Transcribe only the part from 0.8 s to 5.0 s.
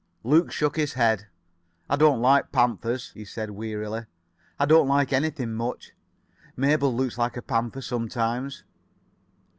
head. "I don't like panthers," he said wearily. "I don't